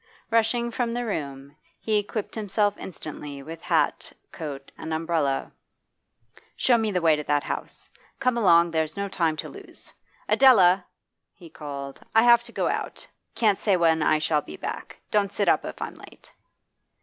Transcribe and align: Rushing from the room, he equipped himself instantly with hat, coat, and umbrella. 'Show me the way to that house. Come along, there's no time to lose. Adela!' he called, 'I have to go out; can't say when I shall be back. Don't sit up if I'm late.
Rushing 0.31 0.71
from 0.71 0.95
the 0.95 1.05
room, 1.05 1.55
he 1.79 1.99
equipped 1.99 2.33
himself 2.33 2.75
instantly 2.79 3.43
with 3.43 3.61
hat, 3.61 4.11
coat, 4.31 4.71
and 4.75 4.91
umbrella. 4.95 5.51
'Show 6.55 6.79
me 6.79 6.89
the 6.89 7.03
way 7.03 7.15
to 7.15 7.23
that 7.25 7.43
house. 7.43 7.87
Come 8.19 8.35
along, 8.35 8.71
there's 8.71 8.97
no 8.97 9.07
time 9.07 9.35
to 9.37 9.49
lose. 9.49 9.93
Adela!' 10.27 10.83
he 11.35 11.51
called, 11.51 11.99
'I 12.15 12.23
have 12.23 12.41
to 12.41 12.51
go 12.51 12.67
out; 12.67 13.05
can't 13.35 13.59
say 13.59 13.77
when 13.77 14.01
I 14.01 14.17
shall 14.17 14.41
be 14.41 14.57
back. 14.57 14.97
Don't 15.11 15.31
sit 15.31 15.47
up 15.47 15.65
if 15.65 15.79
I'm 15.79 15.93
late. 15.93 16.33